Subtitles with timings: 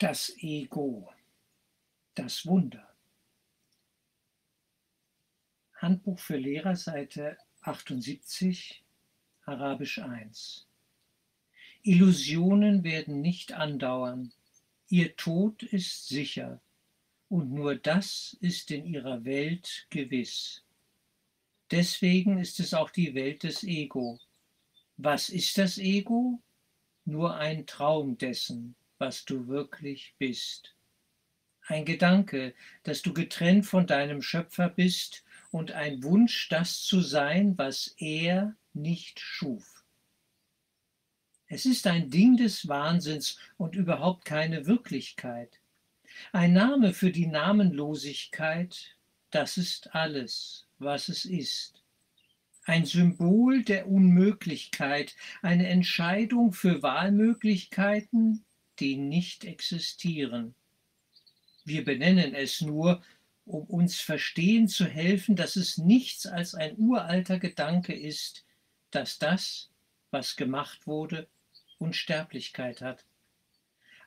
[0.00, 1.12] Das Ego,
[2.14, 2.88] das Wunder.
[5.74, 8.84] Handbuch für Lehrer, Seite 78,
[9.44, 10.68] Arabisch 1.
[11.82, 14.32] Illusionen werden nicht andauern,
[14.88, 16.60] ihr Tod ist sicher,
[17.28, 20.62] und nur das ist in ihrer Welt gewiss.
[21.72, 24.20] Deswegen ist es auch die Welt des Ego.
[24.96, 26.40] Was ist das Ego?
[27.04, 30.74] Nur ein Traum dessen, was du wirklich bist.
[31.66, 37.56] Ein Gedanke, dass du getrennt von deinem Schöpfer bist und ein Wunsch, das zu sein,
[37.58, 39.84] was er nicht schuf.
[41.46, 45.60] Es ist ein Ding des Wahnsinns und überhaupt keine Wirklichkeit.
[46.32, 48.96] Ein Name für die Namenlosigkeit,
[49.30, 51.82] das ist alles, was es ist.
[52.64, 58.44] Ein Symbol der Unmöglichkeit, eine Entscheidung für Wahlmöglichkeiten,
[58.80, 60.54] die nicht existieren.
[61.64, 63.02] Wir benennen es nur,
[63.44, 68.44] um uns verstehen zu helfen, dass es nichts als ein uralter Gedanke ist,
[68.90, 69.70] dass das,
[70.10, 71.28] was gemacht wurde,
[71.78, 73.04] Unsterblichkeit hat.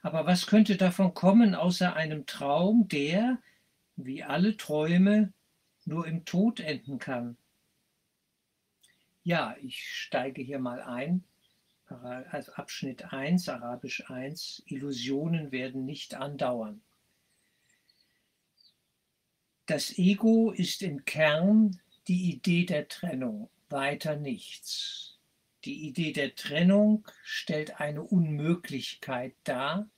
[0.01, 3.39] Aber was könnte davon kommen außer einem Traum, der,
[3.95, 5.33] wie alle Träume,
[5.85, 7.37] nur im Tod enden kann?
[9.23, 11.23] Ja, ich steige hier mal ein
[11.91, 16.81] Abschnitt 1, Arabisch 1, Illusionen werden nicht andauern.
[19.65, 25.19] Das Ego ist im Kern die Idee der Trennung, weiter nichts.
[25.65, 29.89] Die Idee der Trennung stellt eine Unmöglichkeit dar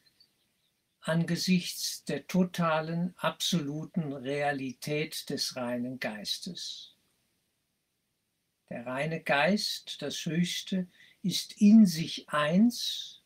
[1.04, 6.96] angesichts der totalen, absoluten Realität des reinen Geistes.
[8.70, 10.88] Der reine Geist, das Höchste,
[11.24, 13.22] ist in sich eins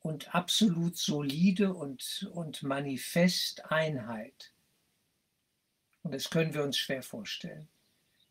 [0.00, 4.52] und absolut solide und, und manifest Einheit.
[6.02, 7.68] Und das können wir uns schwer vorstellen.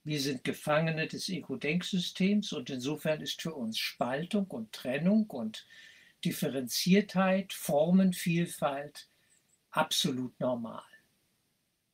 [0.04, 5.66] Wir sind Gefangene des Ego-Denksystems und insofern ist für uns Spaltung und Trennung und
[6.26, 9.08] Differenziertheit, Formenvielfalt
[9.72, 10.84] absolut normal.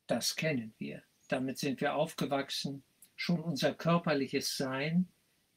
[0.07, 1.03] Das kennen wir.
[1.27, 2.83] Damit sind wir aufgewachsen.
[3.15, 5.07] Schon unser körperliches Sein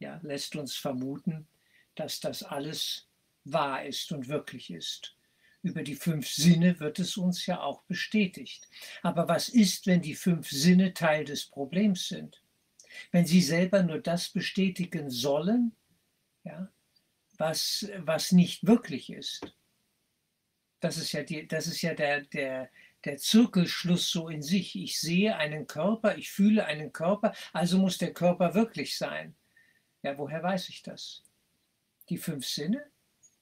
[0.02, 1.46] ja, lässt uns vermuten,
[1.94, 3.08] dass das alles
[3.44, 5.16] wahr ist und wirklich ist.
[5.62, 8.68] Über die fünf Sinne wird es uns ja auch bestätigt.
[9.02, 12.42] Aber was ist, wenn die fünf Sinne Teil des Problems sind?
[13.12, 15.72] Wenn sie selber nur das bestätigen sollen,
[16.44, 16.68] ja,
[17.38, 19.54] was, was nicht wirklich ist?
[20.80, 22.68] Das ist ja, die, das ist ja der, der,
[23.04, 24.74] der Zirkelschluss so in sich.
[24.74, 29.36] Ich sehe einen Körper, ich fühle einen Körper, also muss der Körper wirklich sein.
[30.02, 31.22] Ja, woher weiß ich das?
[32.08, 32.84] Die fünf Sinne,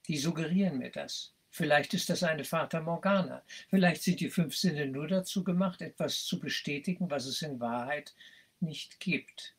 [0.07, 1.33] die suggerieren mir das.
[1.49, 3.43] Vielleicht ist das eine Fata Morgana.
[3.69, 8.15] Vielleicht sind die fünf Sinne nur dazu gemacht, etwas zu bestätigen, was es in Wahrheit
[8.61, 9.55] nicht gibt.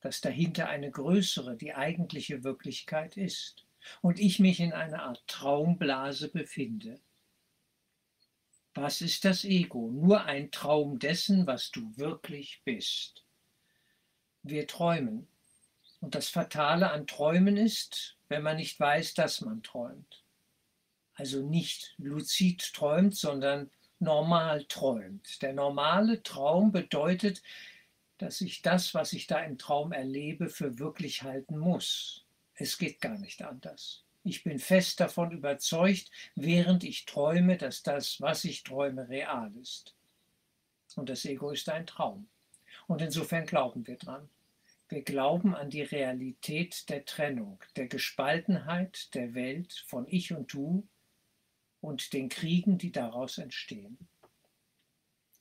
[0.00, 3.64] Dass dahinter eine größere, die eigentliche Wirklichkeit ist.
[4.00, 7.00] Und ich mich in einer Art Traumblase befinde.
[8.74, 9.90] Was ist das Ego?
[9.90, 13.24] Nur ein Traum dessen, was du wirklich bist.
[14.44, 15.26] Wir träumen,
[16.02, 20.24] und das Fatale an Träumen ist, wenn man nicht weiß, dass man träumt.
[21.14, 23.70] Also nicht luzid träumt, sondern
[24.00, 25.40] normal träumt.
[25.42, 27.40] Der normale Traum bedeutet,
[28.18, 32.26] dass ich das, was ich da im Traum erlebe, für wirklich halten muss.
[32.54, 34.04] Es geht gar nicht anders.
[34.24, 39.94] Ich bin fest davon überzeugt, während ich träume, dass das, was ich träume, real ist.
[40.96, 42.28] Und das Ego ist ein Traum.
[42.88, 44.28] Und insofern glauben wir dran.
[44.92, 50.86] Wir glauben an die Realität der Trennung, der Gespaltenheit der Welt von Ich und Du
[51.80, 53.96] und den Kriegen, die daraus entstehen.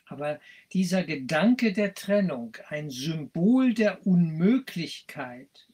[0.05, 0.39] Aber
[0.71, 5.67] dieser Gedanke der Trennung, ein Symbol der Unmöglichkeit,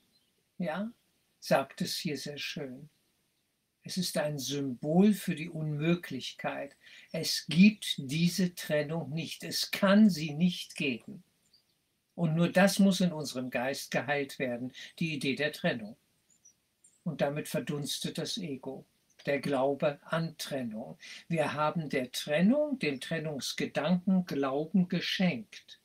[0.58, 0.92] ja,
[1.40, 2.90] sagt es hier sehr schön.
[3.84, 6.76] Es ist ein Symbol für die Unmöglichkeit.
[7.12, 9.44] Es gibt diese Trennung nicht.
[9.44, 11.24] Es kann sie nicht geben.
[12.18, 15.98] Und nur das muss in unserem Geist geheilt werden, die Idee der Trennung.
[17.04, 18.88] Und damit verdunstet das Ego,
[19.28, 20.98] der Glaube an Trennung.
[21.28, 25.80] Wir haben der Trennung, dem Trennungsgedanken Glauben geschenkt.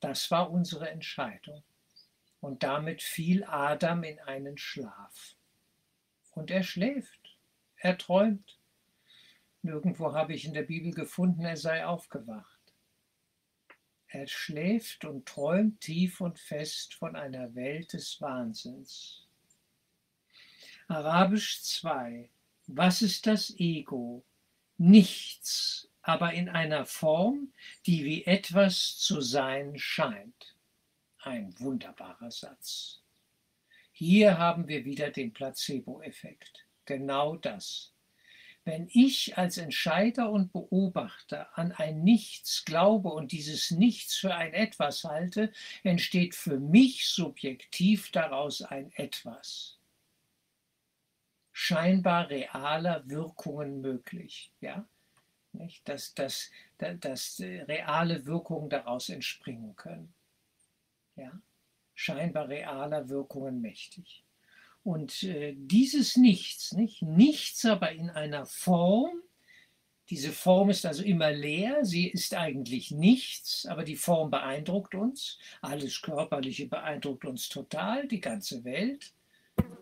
[0.00, 1.62] Das war unsere Entscheidung.
[2.40, 5.36] Und damit fiel Adam in einen Schlaf.
[6.32, 7.38] Und er schläft,
[7.76, 8.58] er träumt.
[9.62, 12.57] Nirgendwo habe ich in der Bibel gefunden, er sei aufgewacht.
[14.10, 19.26] Er schläft und träumt tief und fest von einer Welt des Wahnsinns.
[20.86, 22.30] Arabisch 2.
[22.66, 24.24] Was ist das Ego?
[24.78, 27.52] Nichts, aber in einer Form,
[27.84, 30.56] die wie etwas zu sein scheint.
[31.18, 33.02] Ein wunderbarer Satz.
[33.92, 36.66] Hier haben wir wieder den Placebo-Effekt.
[36.86, 37.92] Genau das.
[38.68, 44.52] Wenn ich als Entscheider und Beobachter an ein Nichts glaube und dieses Nichts für ein
[44.52, 45.52] Etwas halte,
[45.84, 49.78] entsteht für mich subjektiv daraus ein Etwas.
[51.50, 54.52] Scheinbar realer Wirkungen möglich.
[54.60, 54.86] Ja?
[55.52, 55.88] Nicht?
[55.88, 60.12] Dass, dass, dass reale Wirkungen daraus entspringen können.
[61.16, 61.40] Ja?
[61.94, 64.26] Scheinbar realer Wirkungen mächtig.
[64.82, 67.02] Und äh, dieses Nichts, nicht?
[67.02, 69.10] Nichts aber in einer Form,
[70.10, 75.38] diese Form ist also immer leer, sie ist eigentlich nichts, aber die Form beeindruckt uns.
[75.60, 79.12] Alles Körperliche beeindruckt uns total, die ganze Welt,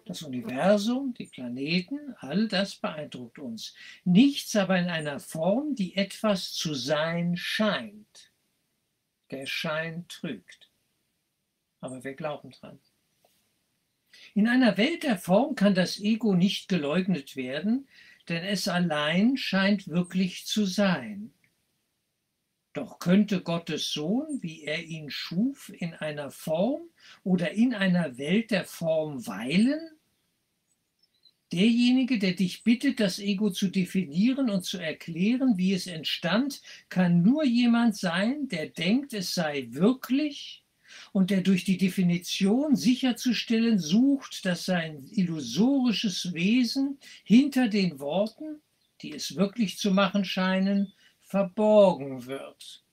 [0.04, 3.75] das Universum, die Planeten, all das beeindruckt uns.
[4.04, 8.32] Nichts aber in einer Form, die etwas zu sein scheint.
[9.31, 10.70] Der Schein trügt.
[11.81, 12.81] Aber wir glauben dran.
[14.37, 17.88] In einer Welt der Form kann das Ego nicht geleugnet werden,
[18.29, 21.33] denn es allein scheint wirklich zu sein.
[22.75, 26.83] Doch könnte Gottes Sohn, wie er ihn schuf, in einer Form
[27.25, 29.81] oder in einer Welt der Form weilen?
[31.50, 36.61] Derjenige, der dich bittet, das Ego zu definieren und zu erklären, wie es entstand,
[36.91, 40.66] kann nur jemand sein, der denkt, es sei wirklich
[41.12, 48.60] und der durch die Definition sicherzustellen sucht, dass sein illusorisches Wesen hinter den Worten,
[49.02, 52.84] die es wirklich zu machen scheinen, verborgen wird.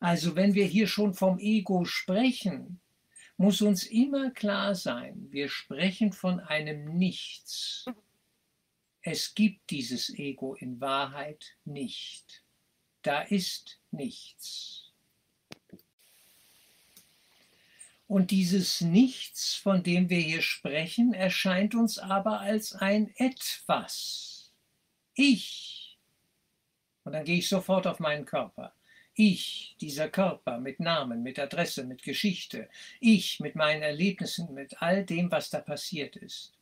[0.00, 2.80] Also wenn wir hier schon vom Ego sprechen,
[3.36, 7.86] muss uns immer klar sein, wir sprechen von einem Nichts.
[9.02, 12.44] Es gibt dieses Ego in Wahrheit nicht.
[13.02, 14.89] Da ist nichts.
[18.10, 24.52] Und dieses Nichts, von dem wir hier sprechen, erscheint uns aber als ein Etwas.
[25.14, 25.96] Ich.
[27.04, 28.74] Und dann gehe ich sofort auf meinen Körper.
[29.14, 32.68] Ich, dieser Körper mit Namen, mit Adresse, mit Geschichte.
[32.98, 36.52] Ich mit meinen Erlebnissen, mit all dem, was da passiert ist.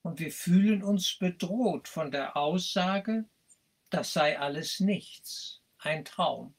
[0.00, 3.26] Und wir fühlen uns bedroht von der Aussage,
[3.90, 6.54] das sei alles nichts, ein Traum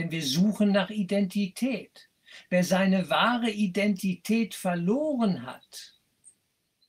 [0.00, 2.08] denn wir suchen nach Identität.
[2.48, 5.94] Wer seine wahre Identität verloren hat,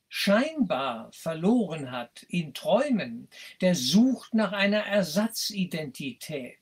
[0.08, 3.28] scheinbar verloren hat in Träumen,
[3.60, 6.58] der sucht nach einer Ersatzidentität.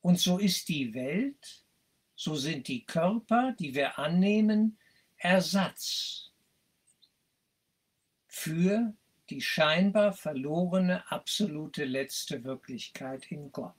[0.00, 1.64] Und so ist die Welt,
[2.14, 4.78] so sind die Körper, die wir annehmen,
[5.16, 6.30] Ersatz
[8.28, 8.94] für
[9.28, 13.74] die scheinbar verlorene absolute letzte Wirklichkeit in Gott.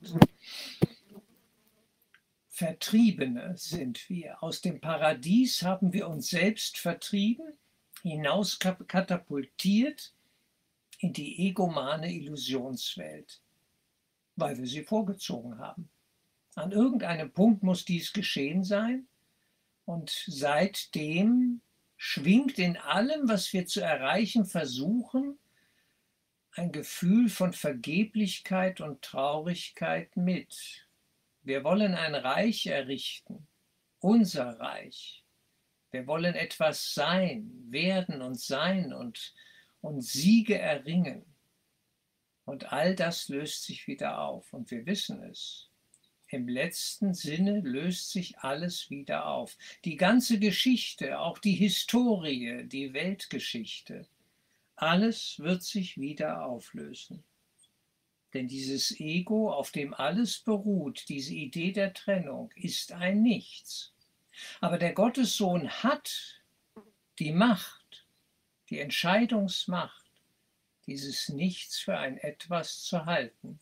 [2.58, 4.42] Vertriebene sind wir.
[4.42, 7.54] Aus dem Paradies haben wir uns selbst vertrieben,
[8.02, 10.12] hinaus katapultiert
[10.98, 13.44] in die egomane Illusionswelt,
[14.38, 15.88] weil wir sie vorgezogen haben.
[16.56, 19.08] An irgendeinem Punkt muss dies geschehen sein
[19.86, 21.62] und seitdem
[21.96, 25.38] schwingt in allem, was wir zu erreichen versuchen,
[26.54, 30.87] ein Gefühl von Vergeblichkeit und Traurigkeit mit.
[31.48, 33.48] Wir wollen ein Reich errichten,
[34.00, 35.24] unser Reich.
[35.92, 39.34] Wir wollen etwas sein, werden und sein und,
[39.80, 41.24] und Siege erringen.
[42.44, 45.70] Und all das löst sich wieder auf und wir wissen es.
[46.28, 49.58] Im letzten Sinne löst sich alles wieder auf.
[49.86, 54.06] Die ganze Geschichte, auch die Historie, die Weltgeschichte,
[54.76, 57.24] alles wird sich wieder auflösen.
[58.34, 63.94] Denn dieses Ego, auf dem alles beruht, diese Idee der Trennung, ist ein Nichts.
[64.60, 66.42] Aber der Gottessohn hat
[67.20, 68.06] die Macht,
[68.70, 70.06] die Entscheidungsmacht,
[70.86, 73.60] dieses Nichts für ein Etwas zu halten,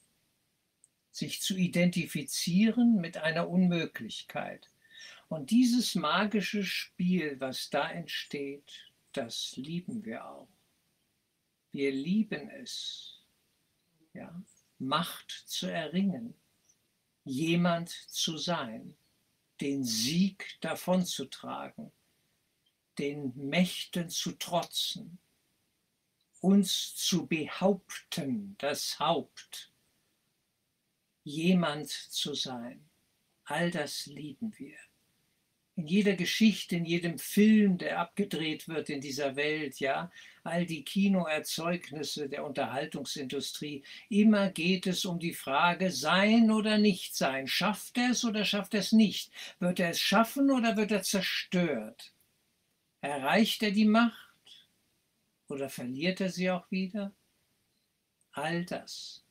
[1.12, 4.70] sich zu identifizieren mit einer Unmöglichkeit.
[5.28, 10.50] Und dieses magische Spiel, was da entsteht, das lieben wir auch.
[11.72, 13.15] Wir lieben es.
[14.16, 14.34] Ja,
[14.78, 16.40] Macht zu erringen,
[17.26, 18.98] jemand zu sein,
[19.60, 21.92] den Sieg davonzutragen,
[22.98, 25.20] den Mächten zu trotzen,
[26.40, 29.74] uns zu behaupten, das Haupt,
[31.24, 32.90] jemand zu sein.
[33.44, 34.78] All das lieben wir.
[35.76, 40.10] In jeder Geschichte, in jedem Film, der abgedreht wird in dieser Welt, ja,
[40.44, 47.48] all die Kinoerzeugnisse der Unterhaltungsindustrie, immer geht es um die Frage, sein oder nicht sein.
[47.48, 49.32] Schafft er es oder schafft er es nicht?
[49.60, 52.14] Wird er es schaffen oder wird er zerstört?
[53.02, 54.70] Erreicht er die Macht
[55.50, 57.14] oder verliert er sie auch wieder?
[58.32, 59.26] All das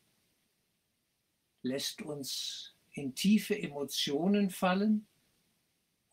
[1.62, 5.06] lässt uns in tiefe Emotionen fallen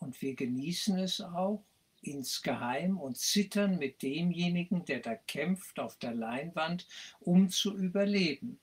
[0.01, 1.63] und wir genießen es auch
[2.01, 6.87] insgeheim und zittern mit demjenigen, der da kämpft auf der Leinwand,
[7.19, 8.59] um zu überleben.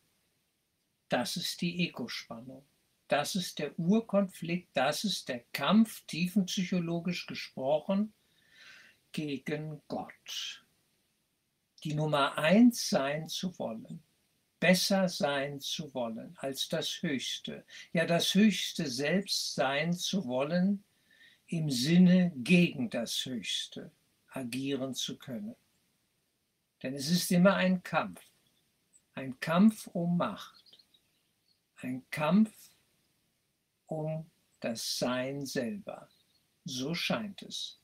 [1.08, 2.66] Das ist die Ego-Spannung.
[3.06, 8.12] Das ist der Urkonflikt, das ist der Kampf, tiefenpsychologisch gesprochen,
[9.12, 10.64] gegen Gott.
[11.84, 14.02] Die Nummer eins sein zu wollen,
[14.60, 20.84] besser sein zu wollen als das Höchste, ja das Höchste selbst sein zu wollen,
[21.48, 23.90] im Sinne gegen das Höchste
[24.28, 25.56] agieren zu können.
[26.82, 28.20] Denn es ist immer ein Kampf,
[29.14, 30.84] ein Kampf um Macht,
[31.76, 32.52] ein Kampf
[33.86, 36.08] um das Sein selber.
[36.64, 37.80] So scheint es.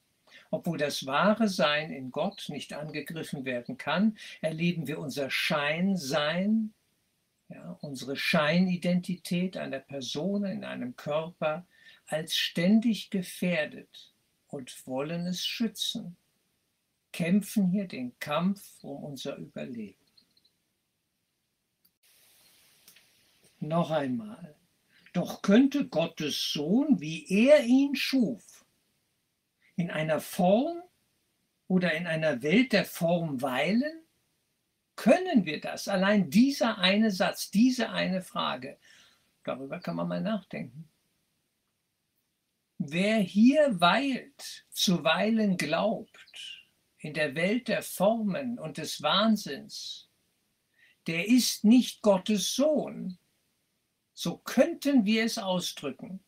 [0.51, 6.75] Obwohl das wahre Sein in Gott nicht angegriffen werden kann, erleben wir unser Scheinsein,
[7.49, 11.67] ja, unsere Scheinidentität einer Person in einem Körper
[12.07, 14.15] als ständig gefährdet
[14.49, 16.17] und wollen es schützen,
[17.13, 20.05] kämpfen hier den Kampf um unser Überleben.
[23.61, 24.57] Noch einmal,
[25.13, 28.67] doch könnte Gottes Sohn, wie er ihn schuf,
[29.77, 30.83] in einer Form
[31.69, 34.03] oder in einer Welt der Form weilen?
[34.97, 35.89] Können wir das?
[35.89, 38.79] Allein dieser eine Satz, diese eine Frage,
[39.45, 40.89] darüber kann man mal nachdenken.
[42.87, 46.67] Wer hier weilt, zuweilen glaubt,
[46.99, 50.11] in der Welt der Formen und des Wahnsinns,
[51.07, 53.19] der ist nicht Gottes Sohn.
[54.13, 56.23] So könnten wir es ausdrücken.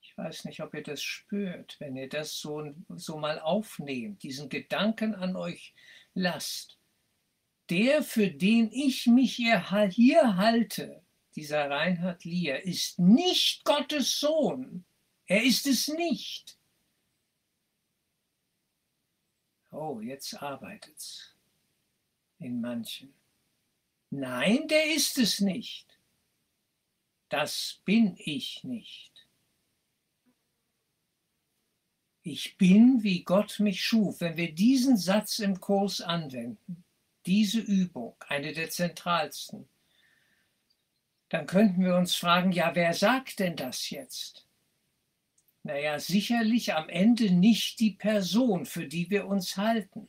[0.00, 4.48] Ich weiß nicht, ob ihr das spürt, wenn ihr das so, so mal aufnehmt, diesen
[4.48, 5.74] Gedanken an euch
[6.14, 6.78] lasst.
[7.68, 11.03] Der, für den ich mich hier halte,
[11.36, 14.84] dieser Reinhard Lier, ist nicht Gottes Sohn.
[15.26, 16.58] Er ist es nicht.
[19.70, 21.34] Oh, jetzt arbeitet's
[22.38, 23.14] in manchen.
[24.10, 25.98] Nein, der ist es nicht.
[27.28, 29.12] Das bin ich nicht.
[32.22, 34.20] Ich bin, wie Gott mich schuf.
[34.20, 36.84] Wenn wir diesen Satz im Kurs anwenden,
[37.26, 39.68] diese Übung, eine der zentralsten,
[41.34, 44.46] dann könnten wir uns fragen, ja, wer sagt denn das jetzt?
[45.64, 50.08] Naja, sicherlich am Ende nicht die Person, für die wir uns halten.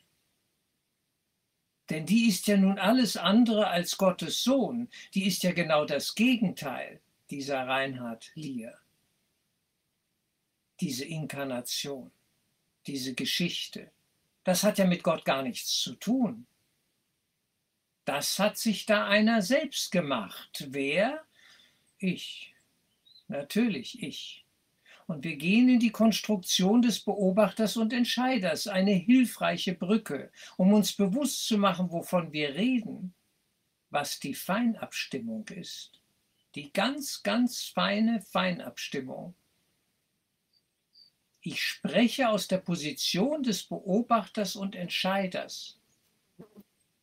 [1.89, 4.88] Denn die ist ja nun alles andere als Gottes Sohn.
[5.15, 7.01] Die ist ja genau das Gegenteil
[7.32, 8.77] dieser Reinhard Lier.
[10.79, 12.12] Diese Inkarnation,
[12.86, 13.89] diese Geschichte,
[14.44, 16.46] das hat ja mit Gott gar nichts zu tun.
[18.06, 20.68] Das hat sich da einer selbst gemacht.
[20.70, 21.26] Wer?
[21.98, 22.54] Ich.
[23.28, 24.46] Natürlich ich.
[25.08, 30.94] Und wir gehen in die Konstruktion des Beobachters und Entscheiders, eine hilfreiche Brücke, um uns
[30.94, 33.14] bewusst zu machen, wovon wir reden,
[33.90, 36.02] was die Feinabstimmung ist.
[36.56, 39.36] Die ganz, ganz feine Feinabstimmung.
[41.42, 45.80] Ich spreche aus der Position des Beobachters und Entscheiders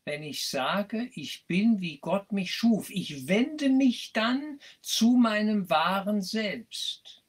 [0.04, 2.90] wenn ich sage, ich bin, wie Gott mich schuf.
[2.90, 7.24] Ich wende mich dann zu meinem wahren Selbst.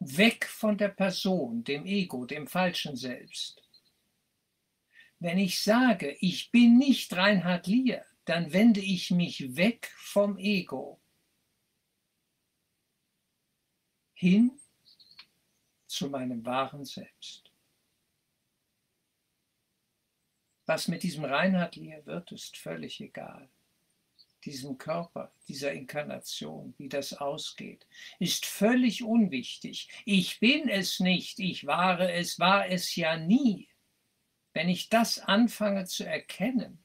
[0.00, 3.62] Weg von der Person, dem Ego, dem falschen Selbst.
[5.18, 11.00] Wenn ich sage, ich bin nicht Reinhard Lier, dann wende ich mich weg vom Ego
[14.14, 14.58] hin
[15.86, 17.51] zu meinem wahren Selbst.
[20.72, 23.46] Was mit diesem Reinhard Lier wird, ist völlig egal.
[24.46, 27.86] Diesem Körper, dieser Inkarnation, wie das ausgeht,
[28.18, 29.90] ist völlig unwichtig.
[30.06, 33.68] Ich bin es nicht, ich war es, war es ja nie.
[34.54, 36.82] Wenn ich das anfange zu erkennen,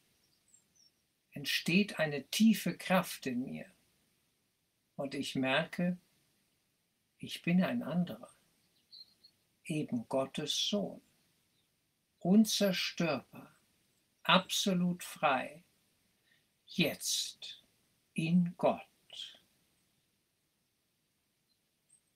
[1.32, 3.68] entsteht eine tiefe Kraft in mir.
[4.98, 5.98] Und ich merke,
[7.20, 8.36] ich bin ein anderer,
[9.64, 11.02] eben Gottes Sohn,
[12.20, 13.57] unzerstörbar
[14.28, 15.64] absolut frei,
[16.66, 17.64] jetzt
[18.14, 18.82] in Gott.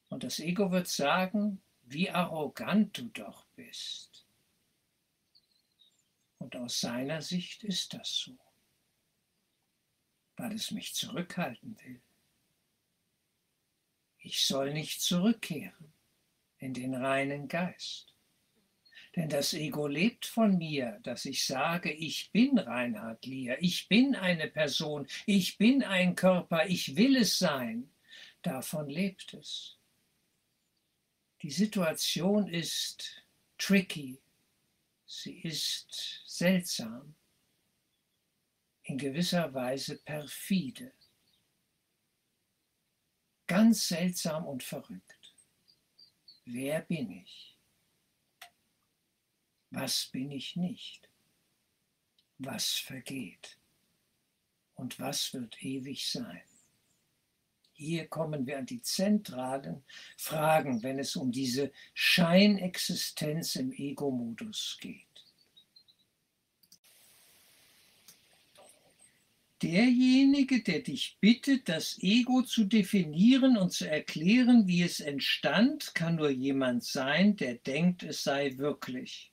[0.10, 4.26] Und das Ego wird sagen, wie arrogant du doch bist.
[6.38, 8.38] Und aus seiner Sicht ist das so,
[10.36, 12.02] weil es mich zurückhalten will.
[14.18, 15.94] Ich soll nicht zurückkehren
[16.58, 18.11] in den reinen Geist.
[19.16, 24.16] Denn das Ego lebt von mir, dass ich sage, ich bin Reinhard Lier, ich bin
[24.16, 27.92] eine Person, ich bin ein Körper, ich will es sein.
[28.42, 29.78] Davon lebt es.
[31.42, 33.26] Die Situation ist
[33.58, 34.22] tricky,
[35.06, 37.16] sie ist seltsam,
[38.84, 40.94] in gewisser Weise perfide,
[43.48, 45.36] ganz seltsam und verrückt.
[46.46, 47.51] Wer bin ich?
[49.72, 51.10] Was bin ich nicht?
[52.38, 53.58] Was vergeht?
[54.76, 56.42] Und was wird ewig sein?
[57.74, 59.84] Hier kommen wir an die zentralen
[60.18, 65.08] Fragen, wenn es um diese Scheinexistenz im Ego-Modus geht.
[69.62, 76.16] Derjenige, der dich bittet, das Ego zu definieren und zu erklären, wie es entstand, kann
[76.16, 79.31] nur jemand sein, der denkt, es sei wirklich.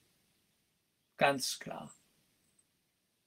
[1.18, 1.92] Ganz klar.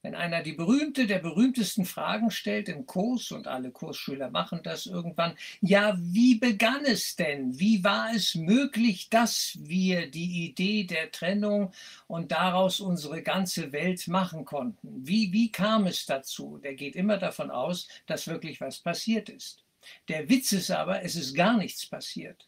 [0.04, 4.88] Wenn einer die berühmte der berühmtesten Fragen stellt im Kurs, und alle Kursschüler machen das
[4.88, 7.60] irgendwann, ja, wie begann es denn?
[7.60, 11.72] Wie war es möglich, dass wir die Idee der Trennung
[12.08, 15.06] und daraus unsere ganze Welt machen konnten?
[15.06, 16.58] Wie, wie kam es dazu?
[16.64, 19.64] Der geht immer davon aus, dass wirklich was passiert ist.
[20.08, 22.48] Der Witz ist aber, es ist gar nichts passiert.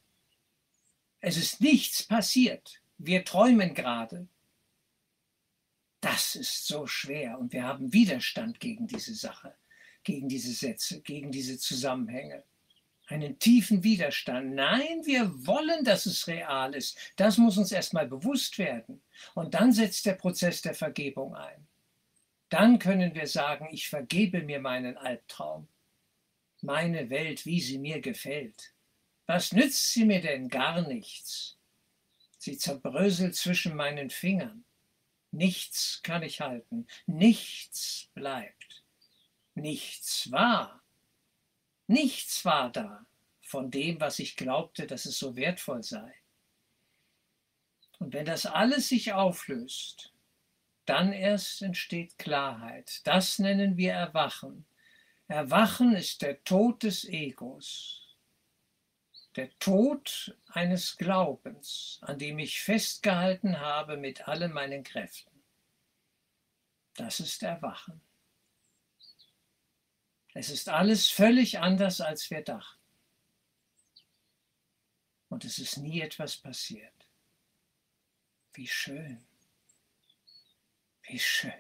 [1.20, 2.82] Es ist nichts passiert.
[2.98, 4.28] Wir träumen gerade.
[6.04, 9.56] Das ist so schwer und wir haben Widerstand gegen diese Sache,
[10.04, 12.44] gegen diese Sätze, gegen diese Zusammenhänge.
[13.08, 14.54] Einen tiefen Widerstand.
[14.54, 16.98] Nein, wir wollen, dass es real ist.
[17.16, 19.02] Das muss uns erstmal bewusst werden.
[19.34, 21.70] Und dann setzt der Prozess der Vergebung ein.
[22.50, 25.70] Dann können wir sagen, ich vergebe mir meinen Albtraum,
[26.62, 28.74] meine Welt, wie sie mir gefällt.
[29.26, 30.50] Was nützt sie mir denn?
[30.50, 31.58] Gar nichts.
[32.38, 34.66] Sie zerbröselt zwischen meinen Fingern.
[35.34, 38.84] Nichts kann ich halten, nichts bleibt,
[39.56, 40.84] nichts war,
[41.88, 43.08] nichts war da
[43.42, 46.14] von dem, was ich glaubte, dass es so wertvoll sei.
[47.98, 50.14] Und wenn das alles sich auflöst,
[50.86, 53.02] dann erst entsteht Klarheit.
[53.06, 54.68] Das nennen wir Erwachen.
[55.28, 58.03] Erwachen ist der Tod des Egos,
[59.36, 65.44] der Tod eines Glaubens, an dem ich festgehalten habe mit allen meinen Kräften.
[66.96, 68.02] Das ist Erwachen.
[70.36, 72.82] Es ist alles völlig anders, als wir dachten.
[75.30, 76.94] Und es ist nie etwas passiert.
[78.54, 79.26] Wie schön.
[81.04, 81.54] Wie schön.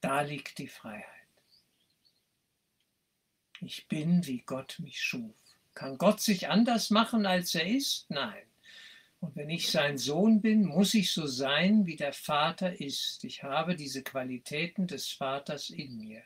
[0.00, 1.06] Da liegt die Freiheit.
[3.60, 5.45] Ich bin, wie Gott mich schuf.
[5.76, 8.10] Kann Gott sich anders machen, als er ist?
[8.10, 8.46] Nein.
[9.20, 13.22] Und wenn ich sein Sohn bin, muss ich so sein, wie der Vater ist.
[13.24, 16.24] Ich habe diese Qualitäten des Vaters in mir.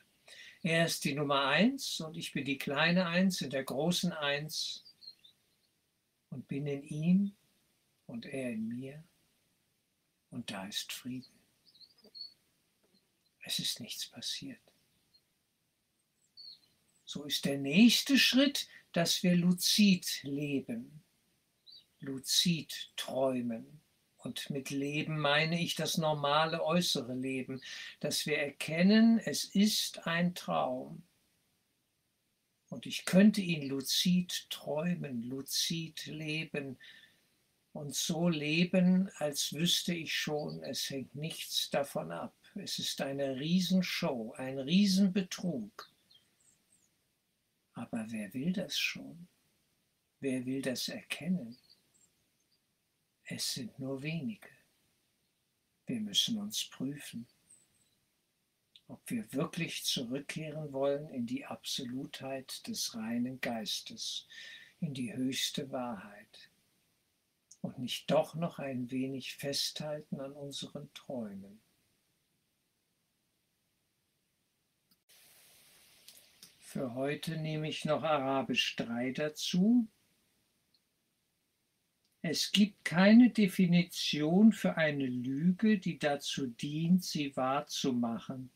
[0.62, 4.84] Er ist die Nummer eins und ich bin die kleine Eins in der großen Eins
[6.28, 7.34] und bin in ihm
[8.06, 9.02] und er in mir
[10.30, 11.40] und da ist Frieden.
[13.42, 14.60] Es ist nichts passiert.
[17.04, 21.03] So ist der nächste Schritt, dass wir luzid leben,
[22.00, 23.81] luzid träumen.
[24.18, 27.62] Und mit Leben meine ich das normale äußere Leben,
[28.00, 31.03] dass wir erkennen, es ist ein Traum.
[32.68, 36.79] Und ich könnte ihn luzid träumen, luzid leben
[37.72, 42.37] und so leben, als wüsste ich schon, es hängt nichts davon ab.
[42.55, 45.90] Es ist eine Riesenshow, ein Riesenbetrug.
[47.74, 49.28] Aber wer will das schon?
[50.20, 51.56] Wer will das erkennen?
[53.24, 54.48] Es sind nur wenige.
[55.87, 57.26] Wir müssen uns prüfen,
[58.87, 64.26] ob wir wirklich zurückkehren wollen in die Absolutheit des reinen Geistes,
[64.80, 66.50] in die höchste Wahrheit
[67.61, 71.61] und nicht doch noch ein wenig festhalten an unseren Träumen.
[76.72, 79.88] Für heute nehme ich noch Arabisch 3 dazu.
[82.22, 88.52] Es gibt keine Definition für eine Lüge, die dazu dient, sie wahrzumachen.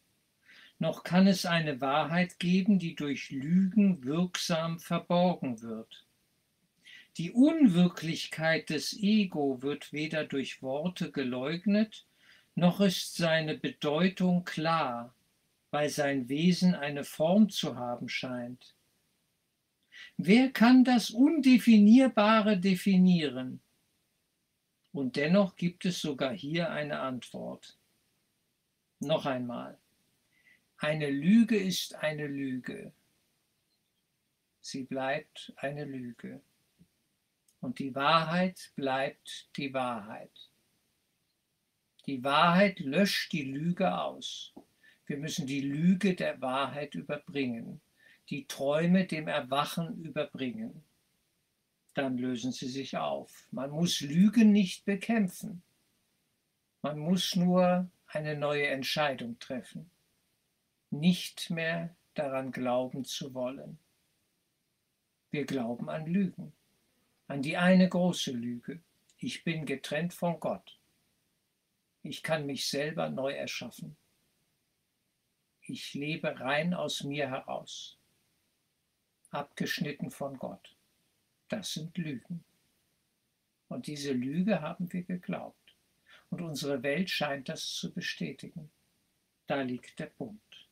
[0.78, 6.06] Noch kann es eine Wahrheit geben, die durch Lügen wirksam verborgen wird.
[7.16, 12.06] Die Unwirklichkeit des Ego wird weder durch Worte geleugnet,
[12.54, 15.13] noch ist seine Bedeutung klar,
[15.74, 18.76] weil sein Wesen eine Form zu haben scheint.
[20.16, 23.60] Wer kann das Undefinierbare definieren?
[24.92, 27.76] Und dennoch gibt es sogar hier eine Antwort.
[29.00, 29.76] Noch einmal.
[30.76, 32.92] Eine Lüge ist eine Lüge.
[34.60, 36.40] Sie bleibt eine Lüge.
[37.58, 40.52] Und die Wahrheit bleibt die Wahrheit.
[42.06, 44.53] Die Wahrheit löscht die Lüge aus.
[45.06, 47.80] Wir müssen die Lüge der Wahrheit überbringen,
[48.30, 50.82] die Träume dem Erwachen überbringen.
[51.94, 53.46] Dann lösen sie sich auf.
[53.50, 55.62] Man muss Lügen nicht bekämpfen.
[56.82, 59.90] Man muss nur eine neue Entscheidung treffen.
[60.90, 63.78] Nicht mehr daran glauben zu wollen.
[65.30, 66.52] Wir glauben an Lügen
[67.26, 68.80] an die eine große Lüge.
[69.18, 70.78] Ich bin getrennt von Gott.
[72.02, 73.96] Ich kann mich selber neu erschaffen.
[75.66, 77.98] Ich lebe rein aus mir heraus,
[79.30, 80.76] abgeschnitten von Gott.
[81.48, 82.44] Das sind Lügen.
[83.68, 85.74] Und diese Lüge haben wir geglaubt.
[86.28, 88.70] Und unsere Welt scheint das zu bestätigen.
[89.46, 90.68] Da liegt der Punkt.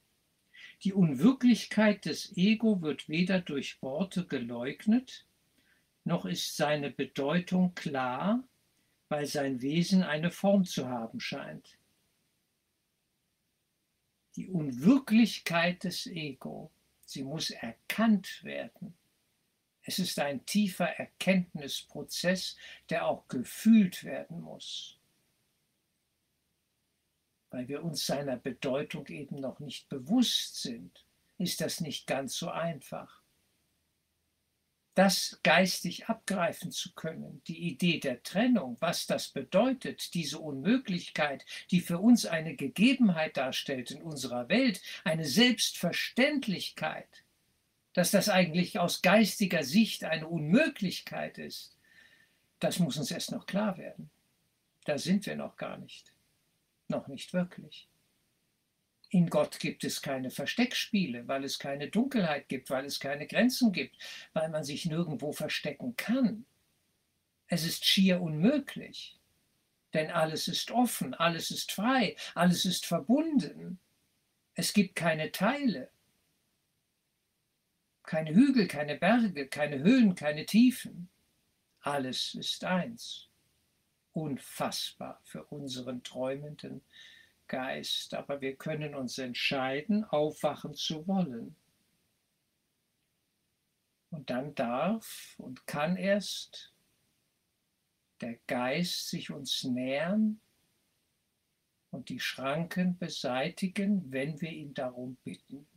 [0.84, 5.26] Die Unwirklichkeit des Ego wird weder durch Worte geleugnet,
[6.04, 8.42] noch ist seine Bedeutung klar,
[9.08, 11.78] weil sein Wesen eine Form zu haben scheint.
[14.36, 16.70] Die Unwirklichkeit des Ego,
[17.04, 18.94] sie muss erkannt werden.
[19.82, 22.56] Es ist ein tiefer Erkenntnisprozess,
[22.88, 24.98] der auch gefühlt werden muss,
[27.50, 31.04] weil wir uns seiner Bedeutung eben noch nicht bewusst sind,
[31.38, 33.21] ist das nicht ganz so einfach
[34.94, 41.80] das geistig abgreifen zu können, die Idee der Trennung, was das bedeutet, diese Unmöglichkeit, die
[41.80, 47.24] für uns eine Gegebenheit darstellt in unserer Welt, eine Selbstverständlichkeit,
[47.94, 51.76] dass das eigentlich aus geistiger Sicht eine Unmöglichkeit ist,
[52.58, 54.10] das muss uns erst noch klar werden.
[54.84, 56.12] Da sind wir noch gar nicht,
[56.88, 57.88] noch nicht wirklich.
[59.12, 63.70] In Gott gibt es keine Versteckspiele, weil es keine Dunkelheit gibt, weil es keine Grenzen
[63.70, 63.98] gibt,
[64.32, 66.46] weil man sich nirgendwo verstecken kann.
[67.46, 69.20] Es ist schier unmöglich,
[69.92, 73.78] denn alles ist offen, alles ist frei, alles ist verbunden.
[74.54, 75.90] Es gibt keine Teile,
[78.04, 81.10] keine Hügel, keine Berge, keine Höhen, keine Tiefen.
[81.80, 83.28] Alles ist eins.
[84.14, 86.80] Unfassbar für unseren träumenden
[87.52, 91.54] Geist, aber wir können uns entscheiden, aufwachen zu wollen.
[94.08, 96.72] Und dann darf und kann erst
[98.22, 100.40] der Geist sich uns nähern
[101.90, 105.68] und die Schranken beseitigen, wenn wir ihn darum bitten.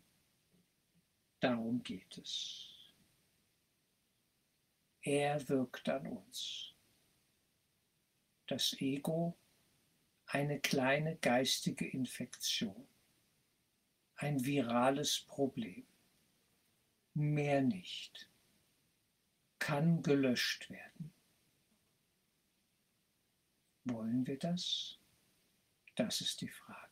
[1.41, 2.93] Darum geht es.
[5.01, 6.73] Er wirkt an uns.
[8.47, 9.38] Das Ego
[10.36, 12.89] eine kleine geistige Infektion,
[14.17, 15.88] ein virales Problem.
[17.13, 18.30] Mehr nicht.
[19.60, 21.13] Kann gelöscht werden.
[23.86, 25.00] Wollen wir das?
[25.95, 26.85] Das ist die Frage.